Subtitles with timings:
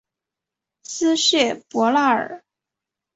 [0.81, 2.43] 斯谢伯纳尔。